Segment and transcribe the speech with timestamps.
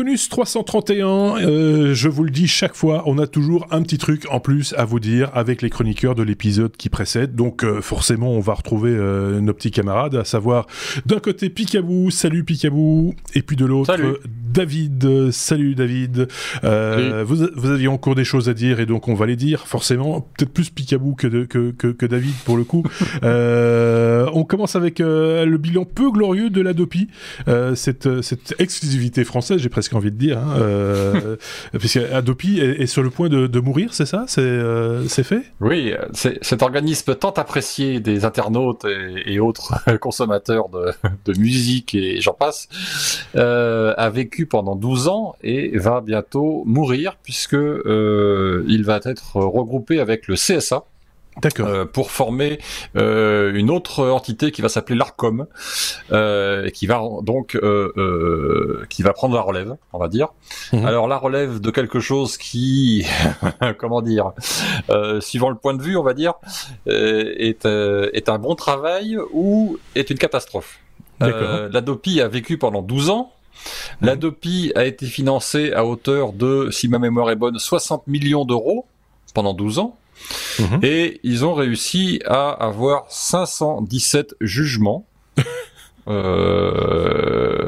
[0.00, 1.06] bonus 331,
[1.42, 4.74] euh, je vous le dis chaque fois, on a toujours un petit truc en plus
[4.78, 7.34] à vous dire avec les chroniqueurs de l'épisode qui précède.
[7.34, 10.66] Donc euh, forcément, on va retrouver euh, nos petits camarades, à savoir
[11.04, 13.94] d'un côté Picabou, salut Picabou, et puis de l'autre
[14.54, 16.28] David, salut David.
[16.62, 20.22] Vous, vous, aviez encore des choses à dire et donc on va les dire forcément,
[20.22, 22.84] peut-être plus Picabou que, que, que, que, David pour le coup.
[23.22, 27.08] on commence avec le bilan peu glorieux de la Dopi,
[27.74, 31.36] cette, cette exclusivité française, j'ai presque de dire, hein, euh,
[31.78, 34.26] puisque Adopi est, sur le point de, mourir, c'est ça?
[34.38, 35.42] Euh, C'est fait?
[35.60, 38.86] Oui, cet organisme tant apprécié des internautes
[39.26, 42.68] et, autres consommateurs de, musique et j'en passe,
[43.36, 50.00] euh, a vécu pendant 12 ans et va bientôt mourir puisque il va être regroupé
[50.00, 50.84] avec le CSA,
[51.60, 52.58] euh, pour former
[52.96, 55.46] euh, une autre entité qui va s'appeler l'Arcom,
[56.12, 57.58] euh, qui va donc
[58.88, 60.28] qui va prendre la relève, on va dire.
[60.72, 60.84] Mhm.
[60.84, 63.04] Alors la relève de quelque chose qui,
[63.78, 64.32] comment dire,
[65.20, 66.34] suivant le point de vue, on va dire,
[66.86, 70.78] est est un bon travail ou est une catastrophe.
[71.20, 73.32] la DOPI a vécu pendant 12 ans.
[74.00, 74.20] La mhm.
[74.20, 78.86] DOPI a été financée à hauteur de, si ma mémoire est bonne, 60 millions d'euros
[79.34, 79.96] pendant 12 ans.
[80.58, 80.80] Mhm.
[80.82, 85.06] Et ils ont réussi à avoir 517 jugements.
[86.08, 87.60] Euh,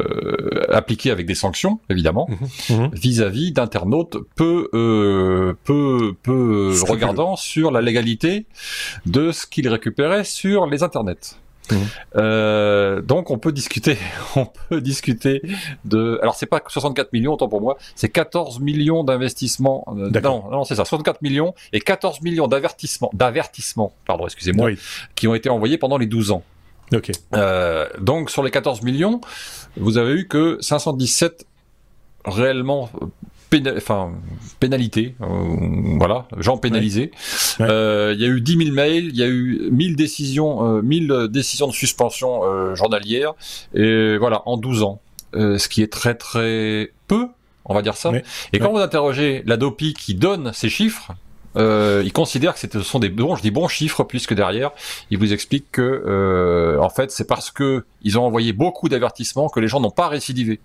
[0.71, 2.29] appliqués avec des sanctions, évidemment,
[2.71, 2.77] mhm.
[2.77, 2.91] Mhm.
[2.93, 8.47] vis-à-vis d'internautes peu, euh, peu, peu regardant sur la légalité
[9.07, 11.37] de ce qu'ils récupéraient sur les internets.
[11.73, 11.77] Mmh.
[12.17, 13.99] Euh, donc on peut discuter,
[14.37, 15.43] on peut discuter
[15.85, 16.19] de.
[16.23, 19.85] Alors c'est pas 64 millions autant pour moi, c'est 14 millions d'investissements.
[19.89, 24.71] Euh, non, non c'est ça, 64 millions et 14 millions d'avertissements, d'avertissements, pardon, excusez-moi,
[25.15, 26.43] qui ont été envoyés pendant les 12 ans.
[26.95, 27.11] Ok.
[27.35, 29.21] Euh, donc sur les 14 millions,
[29.77, 31.47] vous avez eu que 517
[32.25, 32.91] réellement
[33.77, 34.13] enfin,
[34.61, 35.27] pénalité, euh,
[35.99, 37.11] voilà, gens pénalisés.
[37.61, 40.83] Euh, il y a eu 10 000 mails, il y a eu 1000 décisions, euh,
[40.83, 43.35] 1000 décisions de suspension euh, journalière,
[43.75, 45.01] et voilà, en 12 ans.
[45.35, 47.27] ce qui est très très peu,
[47.65, 48.13] on va dire ça.
[48.53, 51.13] Et quand vous interrogez la DOPI qui donne ces chiffres,
[51.57, 54.71] euh, il considère que ce sont des bons, je dis bons chiffres, puisque derrière,
[55.11, 59.49] il vous explique que, euh, en fait, c'est parce que ils ont envoyé beaucoup d'avertissements
[59.49, 60.61] que les gens n'ont pas récidivé.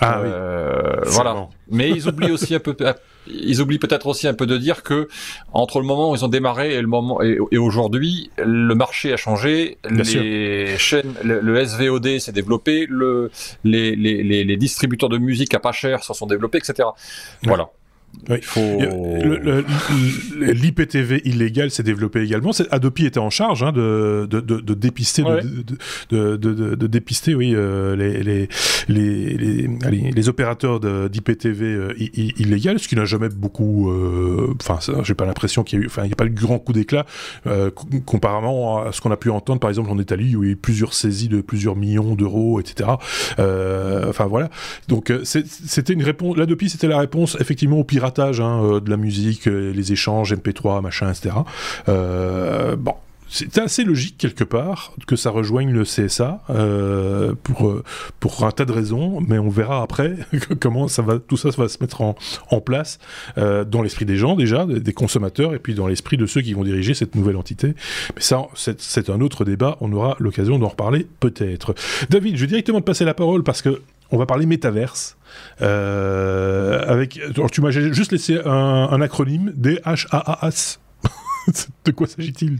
[0.00, 1.08] Ah euh, oui.
[1.10, 1.48] Voilà.
[1.70, 2.76] Mais ils oublient aussi un peu.
[3.26, 5.08] Ils oublient peut-être aussi un peu de dire que
[5.52, 9.16] entre le moment où ils ont démarré et le moment et, aujourd'hui, le marché a
[9.16, 13.30] changé, les chaînes, le, SVOD s'est développé, le,
[13.64, 16.88] les, les, les, distributeurs de musique à pas cher se sont développés, etc.
[17.42, 17.68] Voilà.
[18.28, 18.36] Oui.
[18.42, 18.60] Faut...
[20.38, 22.50] L'IPTV illégal s'est développé également.
[22.70, 25.22] Adopi était en charge hein, de, de, de, dépister,
[26.10, 28.48] de, de, dépister, oui, euh, les, les,
[28.88, 33.90] les, les, opérateurs d'IPTV euh, illégal, ce qui n'a jamais beaucoup.
[33.90, 35.86] Euh, enfin, j'ai pas l'impression qu'il y a eu.
[35.86, 37.06] Enfin, il n'y a pas eu de grand coup d'éclat
[38.04, 40.52] comparément à ce qu'on a pu entendre, par exemple, en Italie, où il y a
[40.52, 42.90] eu plusieurs saisies de plusieurs millions d'euros, etc.
[43.38, 44.50] enfin voilà.
[44.88, 46.36] Donc c'était une réponse.
[46.36, 50.32] L'Adopi, c'était la réponse effectivement au piratage Hein, euh, de la musique, euh, les échanges,
[50.32, 51.34] MP3, machin, etc.
[51.88, 52.94] Euh, bon,
[53.28, 56.40] c'est assez logique quelque part que ça rejoigne le CSA
[57.42, 57.74] pour
[58.20, 60.14] pour un tas de raisons, mais on verra après
[60.60, 62.14] comment ça va tout ça, va se mettre en,
[62.50, 62.98] en place
[63.36, 66.64] dans l'esprit des gens déjà, des, consommateurs, et puis dans l'esprit de ceux qui vont
[66.64, 67.74] diriger cette nouvelle entité.
[68.14, 69.76] Mais ça, c'est un autre débat.
[69.82, 71.74] On aura l'occasion d'en reparler peut-être.
[72.08, 75.16] David, je vais directement te passer la parole parce que on va parler métaverse.
[75.60, 77.20] Euh, avec,
[77.52, 80.80] tu m'as juste laissé un, acronyme, D-H-A-A-S.
[81.84, 82.58] de quoi s'agit-il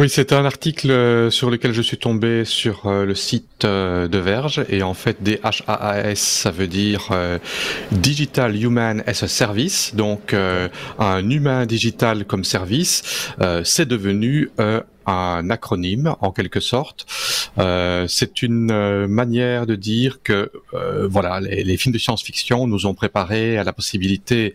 [0.00, 4.18] oui, c'est un article euh, sur lequel je suis tombé sur euh, le site de
[4.18, 7.10] Verge et en fait DHAAS ça veut dire
[7.90, 13.32] Digital Human as a Service donc un humain digital comme service
[13.64, 14.50] c'est devenu
[15.08, 17.06] un acronyme en quelque sorte.
[17.58, 22.86] Euh, c'est une euh, manière de dire que euh, voilà, les, films de science-fiction nous
[22.86, 24.54] ont préparé à la possibilité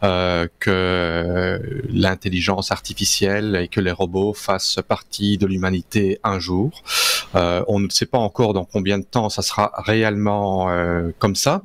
[0.00, 6.82] que l'intelligence artificielle et que les robots fassent partie de l'humanité un jour.
[7.34, 10.68] Euh, on ne sait pas encore dans combien de temps ça sera réellement
[11.18, 11.62] comme ça,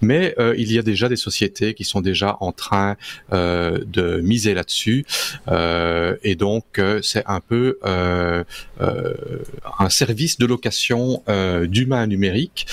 [0.00, 2.96] mais il y a déjà des sociétés qui sont déjà en train
[3.32, 5.04] de miser là-dessus,
[5.48, 8.44] et donc c'est un peu euh,
[8.80, 9.14] euh,
[9.78, 12.66] un service de location euh, d'humains numériques,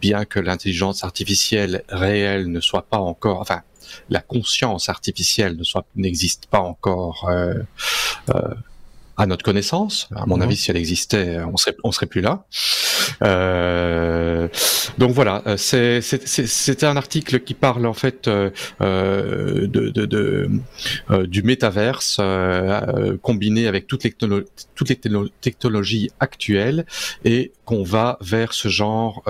[0.00, 3.62] bien que l'intelligence artificielle réelle ne soit pas encore, enfin
[4.08, 7.28] la conscience artificielle ne soit n'existe pas encore
[9.20, 10.08] à notre connaissance.
[10.14, 10.42] À mon mhm.
[10.42, 12.44] avis, si elle existait, on serait on serait plus là.
[13.22, 14.48] Euh,
[14.98, 18.50] donc voilà, euh, c'est un article qui parle en fait euh,
[19.66, 20.50] de,
[21.24, 22.20] du métaverse
[23.22, 24.14] combiné avec toutes les,
[24.74, 25.00] toutes les
[25.40, 26.86] technologies actuelles
[27.24, 29.22] et qu'on va vers ce genre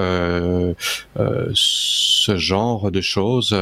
[1.55, 3.57] ce genre de choses.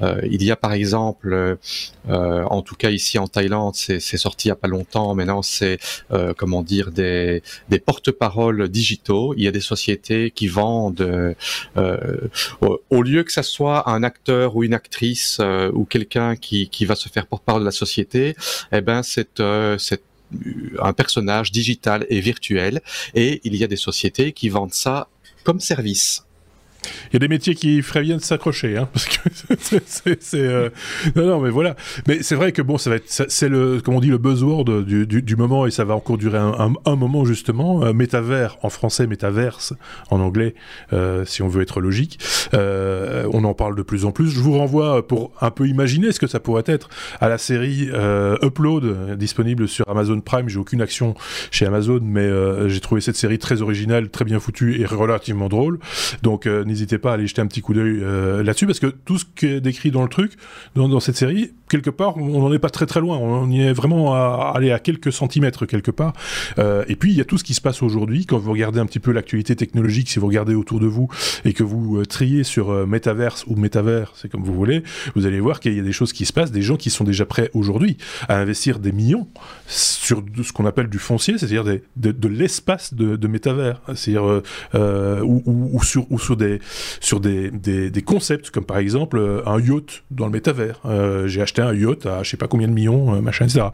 [0.00, 1.58] il y a par exemple,
[2.08, 5.14] en tout cas ici en Thaïlande, c'est sorti il y a pas longtemps.
[5.14, 5.78] Maintenant, c'est
[6.36, 9.34] comment dire des, des porte-paroles digitaux.
[9.46, 11.34] Y a des sociétés qui vendent, euh,
[11.76, 12.28] euh,
[12.90, 16.84] au, lieu que ça soit un acteur ou une actrice euh, ou quelqu'un qui, qui
[16.84, 18.36] va se faire porte-parole de la société,
[18.72, 22.80] eh ben c'est un personnage digital et virtuel
[23.14, 25.08] et il y a des sociétés qui vendent ça
[25.44, 26.25] comme service.
[27.10, 29.78] Il y a des métiers qui feraient bien de s'accrocher, hein, parce que
[30.20, 30.70] c'est, euh,
[31.14, 31.76] non, non, mais voilà.
[32.06, 34.64] Mais c'est vrai que bon, ça va être, c'est le, comme on dit, le buzzword
[34.64, 37.84] du, moment et ça va encore durer un, moment justement.
[37.84, 39.74] Euh, métavers en français, métaverse
[40.10, 40.54] en anglais,
[40.92, 42.18] euh, si on veut être logique.
[42.54, 44.28] Euh, on en parle de plus en plus.
[44.30, 46.88] Je vous renvoie pour un peu imaginer ce que ça pourrait être
[47.20, 47.88] à la série
[48.42, 50.48] Upload disponible sur Amazon Prime.
[50.48, 51.14] J'ai aucune action
[51.50, 52.28] chez Amazon, mais
[52.68, 55.78] j'ai trouvé cette série très originale, très bien foutue et relativement drôle.
[56.22, 59.18] Donc n'hésitez pas à aller jeter un petit coup d'œil euh, là-dessus, parce que tout
[59.18, 60.32] ce qui est décrit dans le truc,
[60.74, 63.16] dans, cette série, quelque part, on n'en est pas très très loin.
[63.18, 66.12] On y est vraiment à, aller à quelques centimètres quelque part.
[66.58, 68.26] Euh, et puis il y a tout ce qui se passe aujourd'hui.
[68.26, 71.08] Quand vous regardez un petit peu l'actualité technologique, si vous regardez autour de vous
[71.44, 74.82] et que vous euh, triez sur métaverse ou métavers, c'est comme vous voulez,
[75.14, 77.04] vous allez voir qu'il y a des choses qui se passent, des gens qui sont
[77.04, 77.96] déjà prêts aujourd'hui
[78.28, 79.28] à investir des millions
[79.66, 83.28] sur ce qu'on appelle du foncier, c'est-à-dire de, l'espace de, de
[83.94, 84.42] c'est-à-dire
[84.74, 86.55] ou sur des
[87.00, 90.80] sur des, des, concepts, comme par exemple euh, un yacht dans le métavers.
[90.84, 93.66] Euh, j'ai acheté un yacht à je sais pas combien de millions, euh, machin, etc.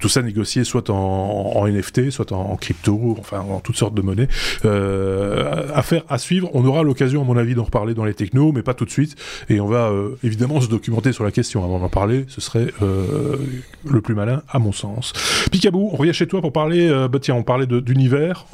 [0.00, 4.28] Tout ça négocié soit en, NFT, soit en, crypto, enfin en toutes sortes de monnaies.
[4.64, 6.50] à faire, à suivre.
[6.54, 8.90] On aura l'occasion, à mon avis, d'en reparler dans les technos, mais pas tout de
[8.90, 9.16] suite.
[9.48, 9.92] Et on va
[10.22, 12.24] évidemment se documenter sur la question avant d'en parler.
[12.28, 15.12] Ce serait le plus malin, à mon sens.
[15.50, 16.88] Picabou, on revient chez toi pour parler.
[17.10, 18.46] bah tiens, on parlait d'univers.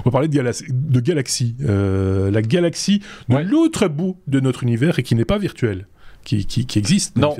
[0.00, 1.56] On va parler de, de galaxie.
[1.62, 5.86] Euh, la galaxie de l'autre bout de notre univers et qui n'est pas virtuelle,
[6.24, 7.36] qui, qui, qui existe non.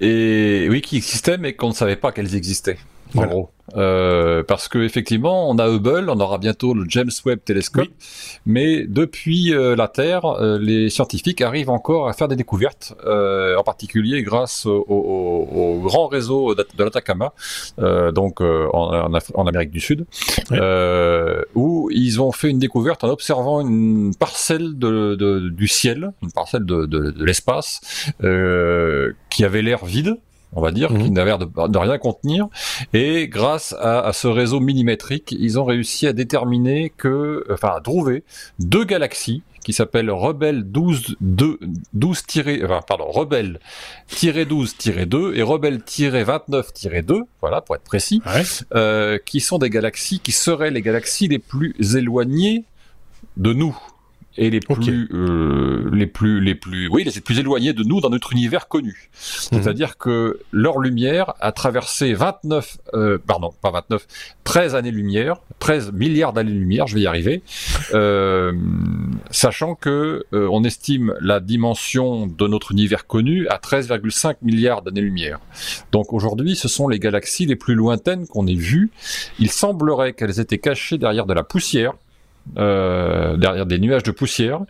[0.00, 2.78] Et oui, qui existait, mais qu'on ne savait pas qu'elles existaient.
[3.16, 3.50] En gros.
[3.76, 7.88] Euh, parce que effectivement, on a Hubble, on aura bientôt le James Webb Telescope,
[8.46, 13.62] mais depuis euh, la Terre, euh, les scientifiques arrivent encore à faire des découvertes, en
[13.62, 17.32] particulier grâce au, au, grand réseau de l'Atacama,
[18.12, 20.06] donc en, en, Amérique du Sud,
[21.54, 26.32] où ils ont fait une découverte en observant une parcelle de, de du ciel, une
[26.32, 27.80] parcelle de, de, de l'espace,
[29.30, 30.16] qui avait l'air vide
[30.52, 31.04] on va dire, mhm.
[31.04, 32.48] qui n'avait l'air de, rien contenir.
[32.92, 38.24] Et grâce à, ce réseau millimétrique, ils ont réussi à déterminer que, enfin, à trouver
[38.58, 41.58] deux galaxies qui s'appellent Rebelle 12 2
[41.92, 42.22] 12
[42.64, 43.60] enfin, pardon Rebelle
[44.10, 44.76] 12
[45.06, 46.72] 2 et Rebelle 29
[47.04, 48.22] 2 voilà pour être précis
[48.74, 52.64] euh, qui sont des galaxies qui seraient les galaxies les plus éloignées
[53.36, 53.78] de nous
[54.36, 58.10] et les plus euh, les plus les plus oui les plus éloignés de nous dans
[58.10, 59.10] notre univers connu.
[59.52, 59.62] Mhm.
[59.62, 64.06] C'est-à-dire que leur lumière a traversé 29 euh, pardon, pas 29,
[64.44, 67.42] 13 années-lumière, 13 milliards d'années-lumière, je vais y arriver.
[67.94, 68.52] Euh,
[69.30, 75.38] sachant que euh, on estime la dimension de notre univers connu à 13,5 milliards d'années-lumière.
[75.92, 78.90] Donc aujourd'hui, ce sont les galaxies les plus lointaines qu'on ait vues.
[79.38, 81.94] Il semblerait qu'elles étaient cachées derrière de la poussière
[82.58, 84.60] euh, derrière des nuages de poussière.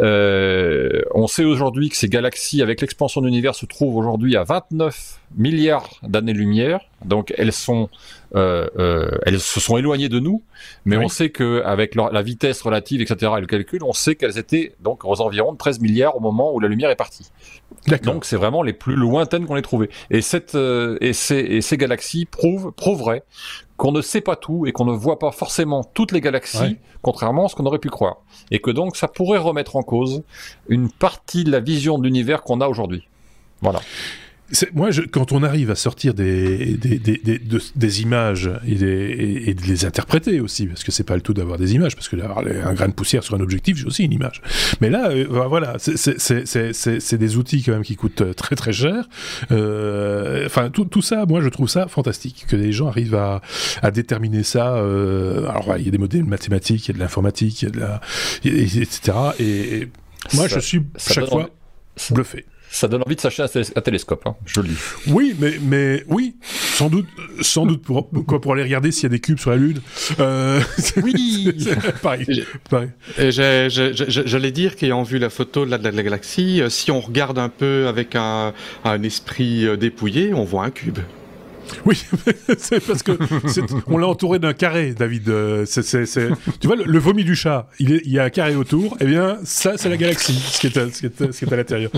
[0.00, 4.44] Euh, on sait aujourd'hui que ces galaxies, avec l'expansion de l'univers, se trouvent aujourd'hui à
[4.44, 6.80] 29 milliards d'années-lumière.
[7.04, 7.88] Donc elles sont,
[8.36, 10.42] euh, elles se sont éloignées de nous,
[10.84, 14.38] mais on sait que avec la vitesse relative, etc., et le calcul, on sait qu'elles
[14.38, 17.30] étaient donc aux environs de 13 milliards au moment où la lumière est partie.
[18.04, 19.90] Donc c'est vraiment les plus lointaines qu'on ait trouvées.
[20.10, 23.24] Et cette et ces, et ces galaxies prouvent prouveraient
[23.76, 27.46] qu'on ne sait pas tout et qu'on ne voit pas forcément toutes les galaxies, contrairement
[27.46, 28.18] à ce qu'on aurait pu croire.
[28.50, 30.22] Et que donc ça pourrait remettre en cause
[30.68, 33.08] une partie de la vision de l'univers qu'on a aujourd'hui.
[33.60, 33.80] Voilà
[34.74, 37.40] moi, je, quand on arrive à sortir des, des, des, des,
[37.74, 41.58] des images et, et, de les interpréter aussi, parce que c'est pas le tout d'avoir
[41.58, 44.12] des images, parce que d'avoir un grain de poussière sur un objectif, j'ai aussi une
[44.12, 44.42] image.
[44.80, 49.08] Mais là, euh, voilà, c'est des outils quand même qui coûtent euh, très très cher.
[49.50, 53.40] Euh, enfin, tout, tout, ça, moi, je trouve ça fantastique que les gens arrivent à,
[53.82, 54.76] à déterminer ça.
[54.76, 57.68] Euh, alors, il y a des modèles mathématiques, il y a de l'informatique, il y
[57.68, 58.00] a de la,
[58.44, 59.18] etc.
[59.38, 59.88] Et,
[60.34, 61.50] moi, je suis chaque fois
[62.10, 64.76] bluffé ça donne envie de s'acheter un, télescope, hein, je le dis.
[65.06, 67.06] Oui, mais, mais oui, sans doute,
[67.40, 69.80] sans doute pour, quoi, pour aller regarder s'il y a des cubes sur la Lune.
[70.18, 70.60] Euh,
[71.02, 71.56] oui
[72.02, 72.44] pareil.
[72.68, 72.90] pareil.
[73.16, 77.38] J'allais dire qu'ayant vu la photo de la, de la, galaxie, euh, si on regarde
[77.38, 78.52] un peu avec un,
[78.82, 80.98] un esprit euh, dépouillé, on voit un cube.
[81.84, 82.04] Oui,
[82.58, 83.12] c'est parce que
[83.86, 85.28] on l'a entouré d'un carré, David.
[85.28, 85.64] Euh,
[86.60, 88.96] tu vois, le, vomi du chat, il, y a un carré autour.
[89.00, 91.90] Eh bien, ça, c'est la galaxie, ce qui est à, ce à l'intérieur.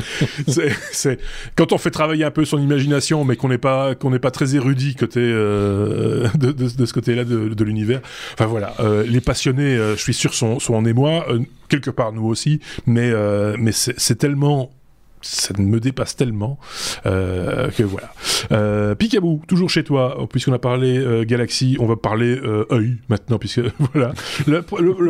[1.57, 4.57] Quand on fait travailler un peu son imagination, mais qu'on n'est pas qu'on pas très
[4.57, 8.01] érudit côté euh, de, ce côté-là de, l'univers.
[8.35, 11.27] Enfin voilà, euh, les passionnés, je suis sûr, sont, sont en émoi.
[11.69, 12.61] quelque part, nous aussi.
[12.87, 13.13] Mais
[13.59, 14.71] mais c'est tellement
[15.27, 16.59] ça me dépasse tellement
[17.05, 18.13] euh, que voilà.
[18.53, 22.97] Euh, Picaboo, toujours chez toi, puisqu'on a parlé euh, Galaxy, on va parler euh, œil
[23.09, 23.61] maintenant, puisque
[23.93, 24.13] voilà.
[24.47, 24.63] Le,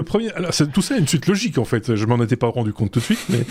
[0.02, 1.94] premier, alors, tout ça est une suite logique en fait.
[1.94, 3.44] Je m'en étais pas rendu compte tout de suite, mais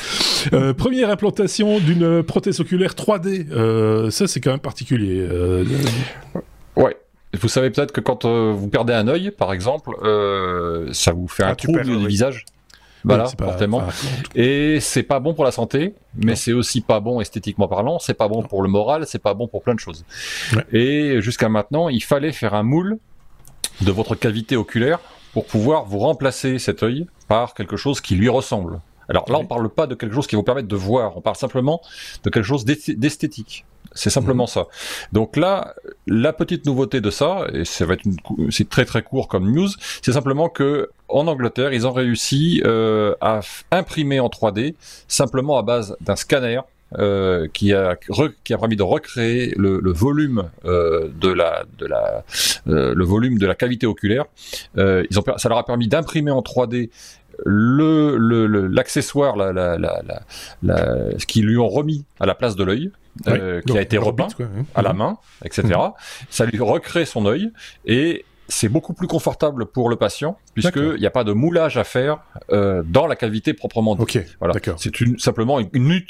[0.53, 5.27] euh, première implantation d'une prothèse oculaire 3D, ça c'est quand même particulier.
[6.75, 6.98] Ouais.
[7.39, 9.91] Vous savez peut-être que quand vous perdez un œil, par exemple,
[10.93, 12.45] ça vous fait un ah, trou du visage.
[13.06, 13.84] Voilà, fortement.
[14.34, 18.16] Et c'est pas bon pour la santé, mais c'est aussi pas bon esthétiquement parlant, c'est
[18.16, 20.04] pas bon pour le moral, c'est pas bon pour plein de choses.
[20.74, 22.98] Et jusqu'à maintenant, il fallait faire un moule
[23.82, 25.00] de votre cavité oculaire
[25.34, 28.80] pour pouvoir vous remplacer cet œil par quelque chose qui lui ressemble.
[29.08, 31.36] Alors là, on parle pas de quelque chose qui vous permette de voir, on parle
[31.36, 31.82] simplement
[32.24, 33.66] de quelque chose d'esthétique.
[33.96, 34.68] C'est simplement ça.
[35.14, 35.74] Donc là,
[36.06, 38.04] la petite nouveauté de ça, et ça va être
[38.52, 39.70] c'est très très court comme news,
[40.02, 43.40] c'est simplement que en Angleterre, ils ont réussi euh, à
[43.72, 44.75] imprimer en 3D
[45.08, 46.60] simplement à base d'un scanner
[46.98, 47.98] euh, qui a
[48.48, 50.44] permis de recréer le, euh, volume
[53.38, 54.25] de la cavité oculaire.
[54.75, 56.90] Ça leur a permis d'imprimer en 3D
[57.25, 60.01] le l'accessoire la, la, la,
[60.63, 60.86] la,
[61.18, 62.92] ce qu'ils lui ont remis à la place de l'œil
[63.27, 64.27] euh, qui a été repeint
[64.74, 65.63] à la main, etc.
[65.68, 65.92] Mmh.
[66.30, 67.51] Ça lui recrée son œil
[67.86, 71.84] et c'est beaucoup plus confortable pour le patient puisqu'il n'y a pas de moulage à
[71.84, 72.20] faire
[72.52, 74.38] euh, dans la cavité proprement dite.
[74.40, 74.54] voilà.
[74.78, 76.02] C'est une, simplement une,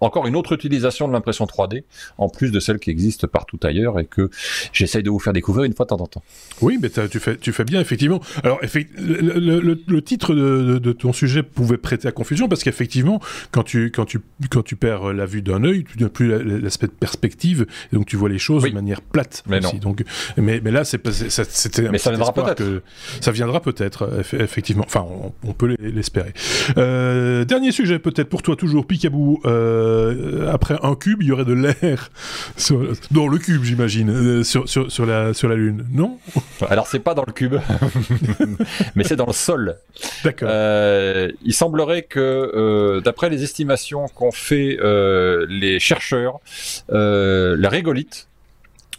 [0.00, 1.84] encore une autre utilisation de l'impression 3D
[2.18, 4.30] en plus de celle qui existe partout ailleurs et que
[4.72, 6.22] j'essaye de vous faire découvrir une fois de temps en temps.
[6.60, 8.20] Oui, mais tu fais, tu fais bien effectivement.
[8.42, 13.20] Alors le, le, titre de, de, ton sujet pouvait prêter à confusion parce qu'effectivement
[13.50, 14.20] quand tu, quand, tu,
[14.50, 18.06] quand tu perds la vue d'un œil, tu n'as plus l'aspect de perspective et donc
[18.06, 19.42] tu vois les choses de manière plate.
[19.46, 19.78] Mais aussi.
[19.78, 20.04] Donc,
[20.36, 22.82] mais, mais là c'était mais ça viendra peut-être.
[23.20, 24.84] Ça viendra peut-être, effectivement.
[24.86, 25.06] Enfin,
[25.44, 26.32] on, peut l'espérer.
[26.76, 29.40] Euh, dernier sujet, peut-être pour toi toujours, Picaboo.
[29.44, 32.10] Euh, après un cube, il y aurait de l'air
[33.10, 36.18] dans le cube, j'imagine, euh, sur, sur, sur, la, sur la Lune, non?
[36.68, 37.56] Alors, c'est pas dans le cube,
[38.94, 39.76] mais c'est dans le sol.
[40.24, 40.48] D'accord.
[41.44, 44.78] il semblerait que, d'après les estimations qu'ont fait
[45.48, 46.40] les chercheurs,
[46.88, 48.29] la régolite,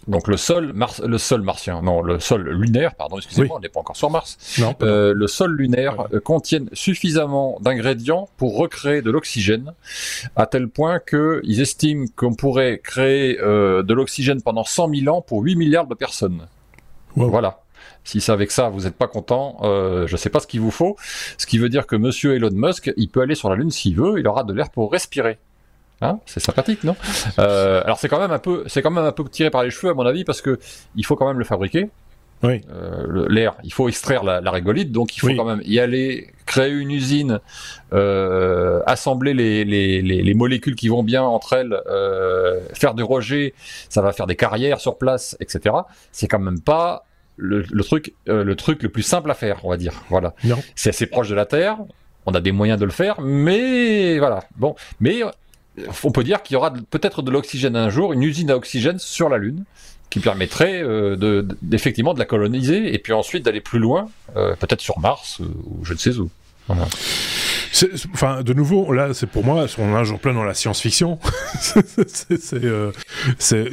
[0.07, 0.73] donc le sol,
[1.05, 4.37] le sol martien, non, le sol lunaire, pardon, excusez-moi, on n'est pas encore sur Mars.
[4.81, 9.73] Euh, le sol lunaire euh, contient suffisamment d'ingrédients pour recréer de l'oxygène,
[10.35, 15.21] à tel point qu'ils estiment qu'on pourrait créer euh, de l'oxygène pendant 100 000 ans
[15.21, 16.47] pour 8 milliards de personnes.
[17.15, 17.59] Voilà.
[18.03, 20.61] Si c'est avec ça, vous n'êtes pas content, euh, je ne sais pas ce qu'il
[20.61, 20.95] vous faut.
[21.37, 23.95] Ce qui veut dire que Monsieur Elon Musk, il peut aller sur la Lune s'il
[23.95, 25.37] veut, il aura de l'air pour respirer.
[26.01, 26.95] Hein c'est sympathique, non?
[27.39, 29.69] Euh, Alors c'est quand même un peu, c'est quand même un peu tiré par les
[29.69, 30.59] cheveux à mon avis parce que
[30.95, 31.89] il faut quand même le fabriquer.
[32.43, 32.59] Oui.
[32.71, 36.31] Euh, L'air, il faut extraire la, la, régolite, donc il faut quand même y aller,
[36.47, 37.39] créer une usine,
[37.93, 41.79] euh, assembler les, les, les, les, molécules qui vont bien entre elles,
[42.73, 43.53] faire du rejet,
[43.89, 45.75] ça va faire des carrières sur place, etc.
[46.11, 47.05] C'est quand même pas
[47.35, 49.93] le, le truc, le truc le plus simple à faire, on va dire.
[50.09, 50.33] Voilà.
[50.73, 51.77] C'est assez proche de la Terre.
[52.25, 54.41] On a des moyens de le faire, mais voilà.
[54.57, 55.21] Bon, mais
[56.03, 58.99] on peut dire qu'il y aura peut-être de l'oxygène un jour, une usine à oxygène
[58.99, 59.63] sur la Lune,
[60.11, 64.55] qui permettrait euh, de, effectivement de la coloniser et puis ensuite d'aller plus loin, euh,
[64.55, 66.29] peut-être sur Mars euh, ou je ne sais où.
[68.13, 71.19] Enfin, de nouveau, là, c'est pour moi, on a un jour plein dans la science-fiction.
[71.59, 72.91] c'est, euh,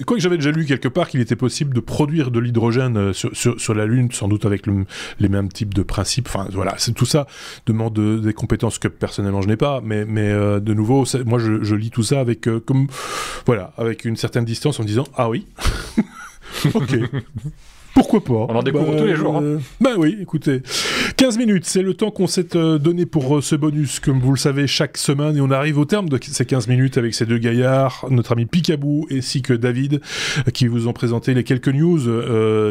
[0.06, 3.12] quoi que j'avais déjà lu quelque part qu'il était possible de produire de l'hydrogène euh,
[3.12, 6.28] sur, sur, sur, la Lune, sans doute avec les mêmes types de principes.
[6.28, 7.26] Enfin, voilà, c'est tout ça
[7.66, 11.64] demande des compétences que personnellement je n'ai pas, mais, mais euh, de nouveau, moi, je,
[11.64, 12.86] je, lis tout ça avec comme
[13.46, 15.46] voilà, avec une certaine distance en disant ah oui,
[16.74, 16.98] ok.
[17.94, 18.32] Pourquoi pas?
[18.32, 19.38] On en découvre bah, tous les jours.
[19.38, 19.58] Hein.
[19.80, 20.62] bah oui, écoutez.
[21.18, 24.68] 15 minutes, c'est le temps qu'on s'est donné pour ce bonus, comme vous le savez,
[24.68, 28.06] chaque semaine, et on arrive au terme de ces 15 minutes avec ces deux gaillards,
[28.08, 30.00] notre ami Picabou ainsi que David,
[30.54, 31.98] qui vous ont présenté les quelques news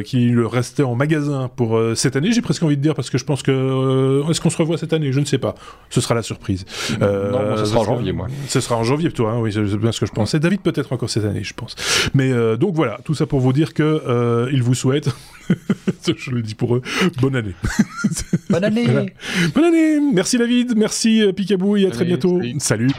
[0.03, 2.31] qui le restaient en magasin pour cette année.
[2.31, 4.23] J'ai presque envie de dire, parce que je pense que...
[4.29, 5.11] Est-ce qu'on se revoit cette année?
[5.11, 5.53] Je ne sais pas.
[5.89, 6.63] Ce sera la surprise.
[7.01, 8.27] non, ce sera en janvier, moi.
[8.47, 10.39] Ce sera en janvier, toi, hein, oui, c'est bien ce que je pensais.
[10.39, 11.75] David peut-être encore cette année, je pense.
[12.13, 15.09] Mais donc voilà, tout ça pour vous dire que il vous souhaite,
[16.17, 16.81] je le dis pour eux,
[17.21, 17.53] bonne année.
[18.49, 18.87] Bonne année.
[19.53, 19.99] Bonne année.
[20.13, 22.41] Merci David, merci Picabou et à très bientôt.
[22.59, 22.89] salut.